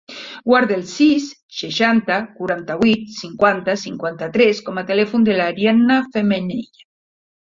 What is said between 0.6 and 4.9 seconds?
el sis, seixanta, quaranta-vuit, cinquanta, cinquanta-tres com a